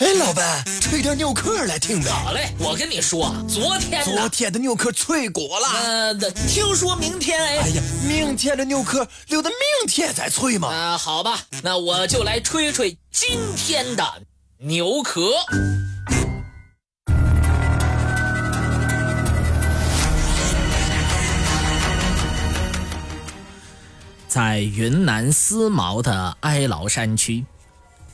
[0.00, 2.08] 哎，老板，吹点牛壳来听呗。
[2.08, 5.68] 好嘞，我跟你说，昨天昨天的牛壳脆过了。
[5.68, 6.14] 呃，
[6.48, 7.58] 听说明天哎。
[7.58, 10.68] 哎呀，明天的牛壳留到明天再吹嘛。
[10.68, 14.02] 啊，好吧，那我就来吹吹今天的
[14.56, 15.20] 牛壳。
[24.26, 27.44] 在云南思茅的哀牢山区，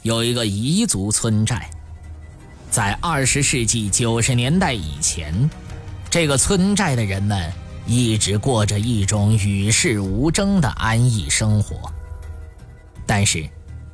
[0.03, 1.71] 有一个彝族村寨。
[2.71, 5.49] 在二十世纪九十年代以前，
[6.11, 7.51] 这个村寨的人们
[7.87, 11.91] 一直过着一种与世无争的安逸生活。
[13.07, 13.49] 但是，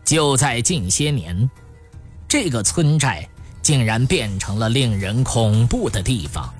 [0.04, 1.48] 就在近些年，
[2.26, 3.28] 这个村寨
[3.60, 6.52] 竟然变成了令人恐怖的地方。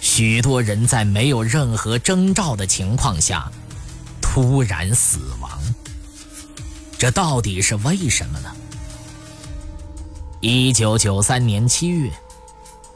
[0.00, 3.50] 许多人在没有任何征兆的情况下
[4.20, 5.50] 突然死亡，
[6.96, 8.54] 这到底是为什么呢？
[10.48, 12.08] 一九九三年七月，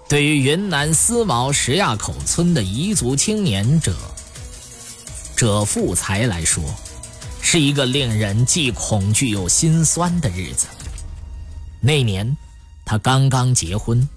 [0.08, 3.92] 对于云南思茅石垭口村的彝族青年者
[5.34, 6.62] 者富才来说，
[7.42, 10.68] 是一个令人既恐惧又心酸的日子。
[11.80, 12.36] 那年，
[12.84, 14.08] 他刚刚结婚，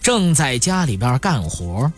[0.00, 1.90] 正在家里边干活，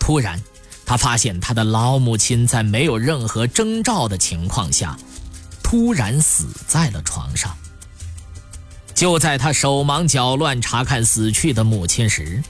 [0.00, 0.42] 突然，
[0.84, 4.98] 他发现他的老母亲在没有任何征兆的情况下，
[5.62, 7.56] 突然死在了床上。
[8.94, 12.42] 就在他手忙脚乱查看死去的母亲时，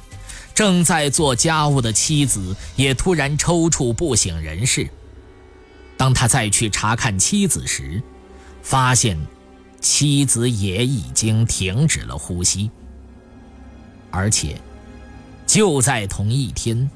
[0.54, 4.88] 正在做家务的妻子也突然抽搐不省人事。
[5.96, 8.02] 当他再去查看妻子时，
[8.62, 9.18] 发现
[9.80, 12.70] 妻子也已经停止了呼吸。
[14.10, 14.60] 而且，
[15.46, 16.88] 就在同一天，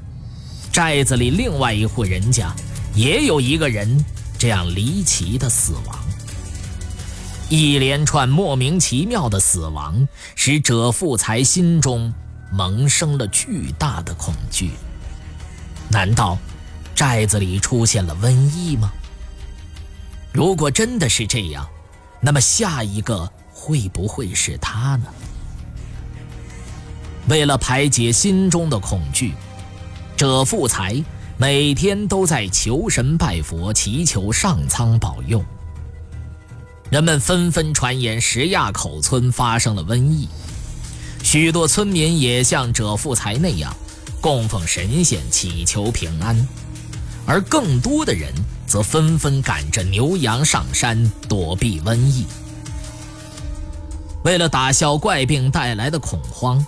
[0.70, 2.55] 寨子里另外一户人家
[2.94, 4.05] 也有一个人
[4.38, 5.98] 这样离奇的死亡。
[7.48, 12.12] 一连串莫名其妙的死亡，使者富才心中
[12.52, 14.72] 萌生了巨大的恐惧。
[15.90, 16.36] 难道
[16.94, 18.92] 寨子里出现了瘟疫吗？
[20.30, 21.67] 如果真的是这样，
[22.20, 25.06] 那么下一个会不会是他呢？
[27.30, 29.33] 为了排解心中的恐惧，
[30.18, 31.02] 者富才
[31.39, 35.42] 每天都在求神拜佛，祈求上苍保佑。
[36.90, 40.26] 人们纷纷传言石垭口村发生了瘟疫，
[41.22, 43.76] 许多村民也像者富才那样
[44.22, 46.48] 供奉神仙祈求平安，
[47.26, 48.32] 而更多的人
[48.66, 52.24] 则纷纷赶着牛羊上山躲避瘟疫。
[54.24, 56.64] 为了打消怪病带来的恐慌，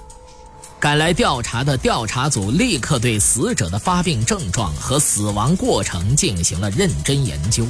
[0.78, 7.66] 赶来调查的调查组立刻对死者的发病症状和死亡过程进行了认真研究，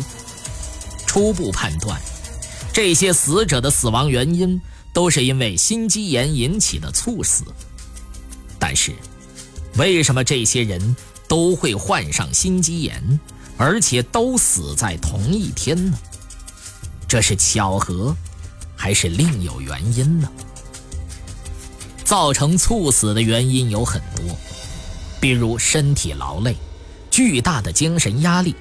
[1.06, 2.00] 初步判断。
[2.72, 4.60] 这些死者的死亡原因
[4.92, 7.44] 都是因为心肌炎引起的猝死，
[8.58, 8.92] 但是，
[9.76, 10.97] 为什么这些人
[11.28, 13.20] 都会患上心肌炎，
[13.56, 15.98] 而且都死在同一天呢？
[17.09, 18.16] 这是巧合，
[18.76, 20.30] 还是另有原因呢？
[22.04, 24.25] 造成猝死的原因有很多，
[25.20, 26.56] 比如身体劳累、
[27.10, 28.54] 巨大的精神压力、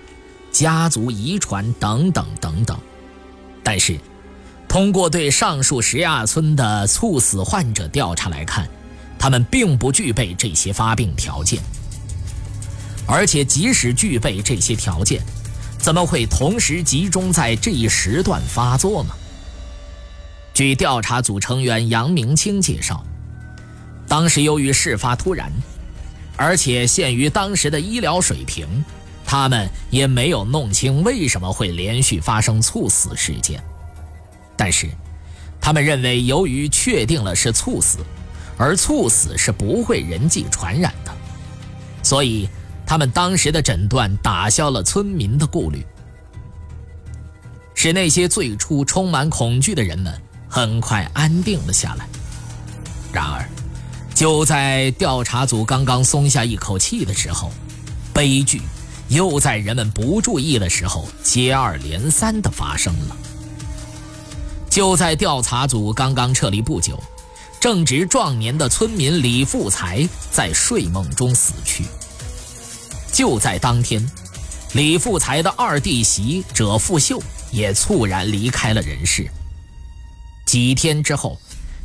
[0.51, 2.79] 家族遗传等等等等。
[3.69, 3.99] 但是，
[4.67, 8.67] 通过对上述石垭村的猝死患者调查来看，
[9.19, 11.61] 他们并不具备这些发病条件。
[13.05, 15.21] 而且，即使具备这些条件，
[15.77, 19.11] 怎么会同时集中在这一时段发作呢？
[20.51, 23.05] 据调查组成员杨明清介绍，
[24.07, 25.53] 当时由于事发突然，
[26.35, 28.67] 而且限于当时的医疗水平。
[29.31, 33.63] 他们也没有弄清为什么会连续发生猝死事件，
[34.57, 34.89] 但是，
[35.61, 37.99] 他们认为由于确定了是猝死，
[38.57, 41.15] 而猝死是不会人际传染的，
[42.01, 42.49] 所以
[42.87, 45.85] 他们当时的诊断打消了村民的顾虑，
[47.75, 50.11] 使那些最初充满恐惧的人们
[50.49, 52.07] 很快安定了下来。
[53.13, 53.47] 然而，
[54.15, 57.51] 就在调查组刚刚松下一口气的时候，
[58.11, 58.59] 悲剧。
[59.09, 63.17] 又在人们不注意的时候，接二连三地发生了。
[64.69, 67.01] 就在调查组刚刚撤离不久，
[67.59, 71.83] 正值壮年的村民李富才在睡梦中死去。
[73.11, 74.09] 就在当天，
[74.73, 77.21] 李富才的二弟媳者富秀
[77.51, 79.27] 也猝然离开了人世。
[80.45, 81.39] 几天之后，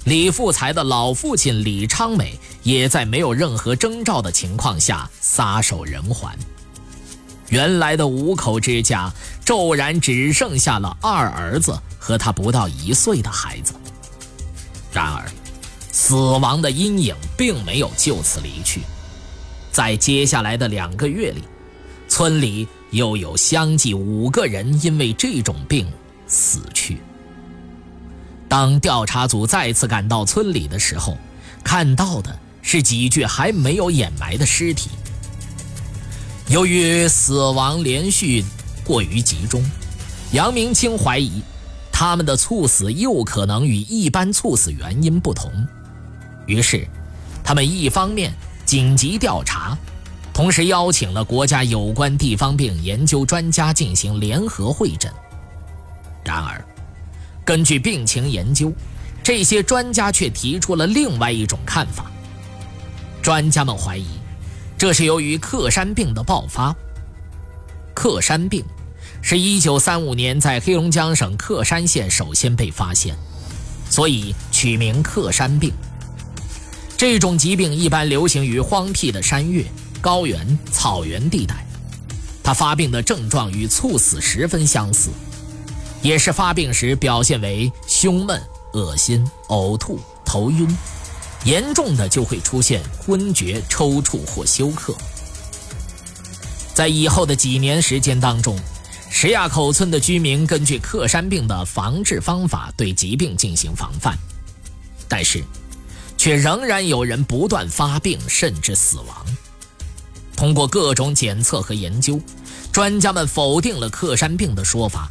[0.04, 6.30] 李富才的老父亲李昌美也在没有任何征兆的情况下撒手人寰。
[7.48, 9.12] 原来的五口之家
[9.44, 13.74] 骤然只剩下了二儿子和他不到一岁的孩子。
[14.92, 15.24] 然而，
[15.92, 18.82] 死亡的阴影并没有就此离去，
[19.70, 21.42] 在接下来的两个月里，
[22.08, 25.86] 村里又有相继五个人因为这种病
[26.26, 26.98] 死去。
[28.48, 31.18] 当调查组再次赶到村里的时候，
[31.64, 34.90] 看到的是几具还没有掩埋的尸体。
[36.54, 38.44] 由于死亡连续
[38.84, 39.60] 过于集中，
[40.30, 41.42] 杨明清怀疑
[41.90, 45.50] 他们的猝死又可能与一般猝死原因不同。
[46.46, 46.86] 于是，
[47.42, 48.32] 他们一方面
[48.64, 49.76] 紧急调查，
[50.32, 55.12] 同时邀请了国家有关地方病研究专家进行联合会诊。
[56.24, 56.64] 然而，
[57.44, 58.72] 根据病情研究，
[59.24, 62.08] 这些专家却提出了另外一种看法。
[63.20, 64.06] 专家们怀疑，
[64.76, 66.74] 这是由于克山病的爆发。
[67.94, 68.64] 克山病
[69.22, 73.16] 是一九三五年在黑龙江省克山县首先被发现，
[73.88, 75.72] 所以取名克山病。
[76.96, 79.64] 这种疾病一般流行于荒僻的山岳、
[80.00, 81.66] 高原、草原地带，
[82.42, 85.10] 它发病的症状与猝死十分相似，
[86.02, 88.40] 也是发病时表现为胸闷、
[88.74, 90.68] 恶心、呕吐、头晕，
[91.44, 94.94] 严重的就会出现昏厥、抽搐或休克。
[96.74, 98.58] 在以后的几年时间当中，
[99.10, 104.18] 石垭口村的居民根据克山病的防治方法对疾病进行防范，
[105.08, 105.42] 但是。
[106.16, 109.26] 却仍然有人不断发病，甚至死亡。
[110.34, 112.18] 通过各种检测和研究，
[112.72, 115.10] 专家们否定了克山病的说法。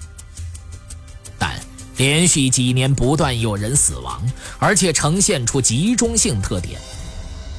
[1.97, 4.21] 连续几年不断有人死亡，
[4.59, 6.79] 而且呈现出集中性特点，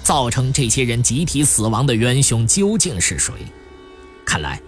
[0.02, 3.32] 造成这些人集体死亡的元凶究竟是谁？
[4.26, 4.60] 看来，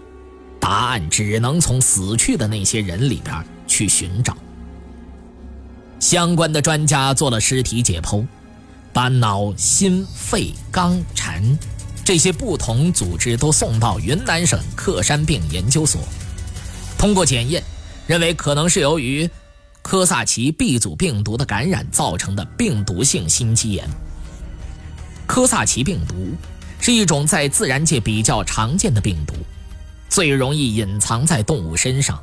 [0.59, 4.35] 答案只能从死去的那些人里边去寻找。
[5.99, 8.25] 相关的专家做了尸体解剖。
[8.93, 11.59] 把脑、心、肺、肝、肾
[12.03, 16.01] 这些不同组织都送到云南省克山病研究所，
[16.97, 17.61] 通过检验，
[18.07, 19.29] 认为可能是由于
[19.89, 23.87] 科萨奇 B 组病毒的感染造成的病毒性心肌炎。
[25.25, 26.33] 科萨奇病毒
[26.81, 29.33] 是一种在自然界比较常见的病毒，
[30.09, 32.21] 最容易隐藏在动物身上，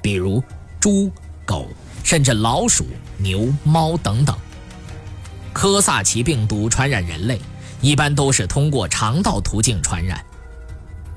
[0.00, 0.42] 比如
[0.80, 1.12] 猪、
[1.44, 1.68] 狗，
[2.02, 2.86] 甚至老鼠、
[3.18, 4.34] 牛、猫等等。
[5.52, 7.38] 科萨奇病毒传染人类，
[7.82, 10.24] 一般都是通过肠道途径传染，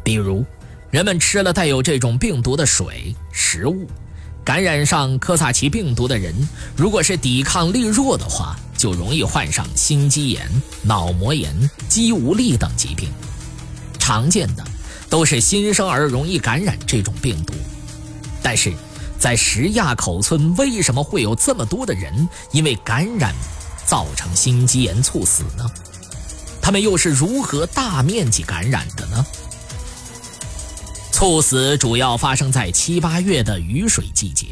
[0.04, 0.46] 比如
[0.92, 3.88] 人们吃了带有这种病毒的水、食物，
[4.48, 6.34] 感染上科萨奇病毒的人，
[6.74, 10.50] 如果是抵抗力弱的话，就容易患上心肌炎、
[10.84, 13.10] 脑膜炎、肌无力等疾病。
[14.00, 14.64] 常见的
[15.10, 17.54] 都是新生儿容易感染这种病毒，
[18.42, 18.72] 但是
[19.20, 23.36] 在石垭口村，为什么会有这么多的人因为感染？
[23.86, 25.70] 造成心肌炎猝死呢？
[26.62, 29.26] 他们又是如何大面积感染的呢？
[31.18, 34.50] 猝死主要发生在七八月的雨水季节。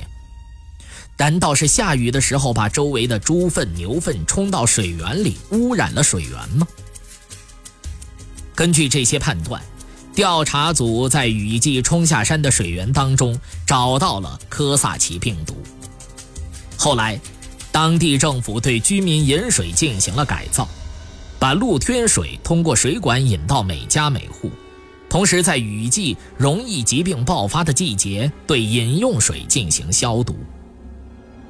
[1.15, 6.67] 难道是下雨的时候把周围的猪粪、牛粪冲到水源里，污染了水源吗？
[8.55, 9.61] 根据这些判断，
[10.15, 15.55] 调查组在雨季冲下山的水源当中找到了科萨奇病毒。
[16.75, 17.21] 后来。
[17.71, 20.65] 当地政府对居民饮水进行了改造，
[21.37, 24.49] 把露天水通过水管引到每家每户，
[25.09, 30.35] 同时在雨季容易疾病爆发的季节对饮用水进行消毒。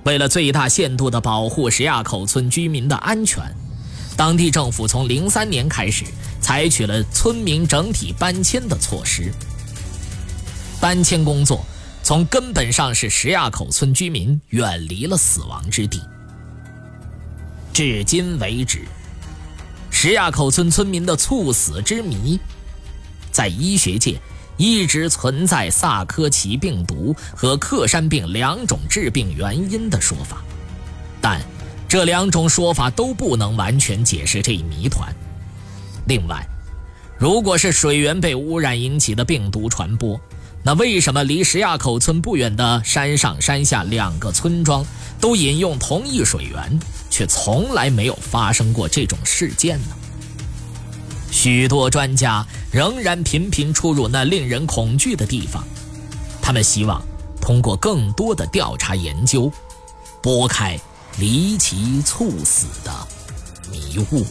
[0.04, 3.44] 为了最大限度地保护石垭口村居民的安全，
[4.16, 6.06] 当地政府从零三年开始
[6.40, 9.32] 采取了村民整体搬迁的措施。
[10.80, 11.66] 搬迁工作
[12.04, 16.00] 从根本上使石垭口村居民远离了死亡之地。
[17.74, 18.86] 至今为止，
[19.90, 22.40] 石垭口村村民的猝死之谜，
[23.36, 24.18] 在医学界
[24.56, 30.42] 一直存在萨科齐病毒和克山病两种致病原因的说法，
[31.20, 31.42] 但
[31.86, 35.14] 这两种说法都不能完全解释这一谜团。
[36.08, 36.48] 另外，
[37.18, 40.18] 如果是水源被污染引起的病毒传播，
[40.64, 44.86] 那为什么离石垭口村不远的山上山下两个村庄
[45.20, 46.80] 都饮用同一水源？
[47.10, 49.96] 却从来没有发生过这种事件呢。
[51.46, 55.64] 许多专家仍然频频出入那令人恐惧的地方，
[56.42, 57.00] 他们希望
[57.40, 59.52] 通过更多的调查研究，
[60.24, 60.76] 拨开
[61.20, 62.92] 离奇猝死的
[63.72, 64.26] 迷雾。